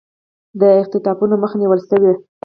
[0.59, 2.13] د اختطافونو مخه نیول شوې